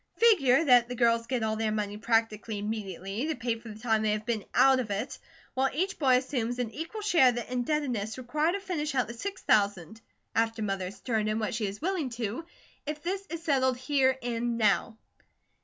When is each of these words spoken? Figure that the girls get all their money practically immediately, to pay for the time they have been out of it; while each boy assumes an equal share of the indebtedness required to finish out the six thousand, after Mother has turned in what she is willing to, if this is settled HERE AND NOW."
Figure 0.17 0.65
that 0.65 0.89
the 0.89 0.95
girls 0.95 1.27
get 1.27 1.43
all 1.43 1.55
their 1.57 1.71
money 1.71 1.95
practically 1.95 2.57
immediately, 2.57 3.27
to 3.27 3.35
pay 3.35 3.59
for 3.59 3.69
the 3.69 3.77
time 3.77 4.01
they 4.01 4.13
have 4.13 4.25
been 4.25 4.43
out 4.55 4.79
of 4.79 4.89
it; 4.89 5.19
while 5.53 5.69
each 5.71 5.99
boy 5.99 6.17
assumes 6.17 6.57
an 6.57 6.71
equal 6.71 7.01
share 7.01 7.29
of 7.29 7.35
the 7.35 7.53
indebtedness 7.53 8.17
required 8.17 8.53
to 8.53 8.59
finish 8.61 8.95
out 8.95 9.07
the 9.07 9.13
six 9.13 9.43
thousand, 9.43 10.01
after 10.33 10.63
Mother 10.63 10.85
has 10.85 10.99
turned 11.01 11.29
in 11.29 11.37
what 11.37 11.53
she 11.53 11.67
is 11.67 11.81
willing 11.83 12.09
to, 12.17 12.43
if 12.87 13.03
this 13.03 13.27
is 13.29 13.43
settled 13.43 13.77
HERE 13.77 14.17
AND 14.23 14.57
NOW." 14.57 14.97